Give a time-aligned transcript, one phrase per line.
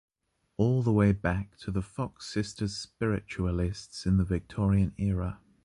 [0.57, 5.39] All the way back to the Fox sisters spiritualists in the Victorian era.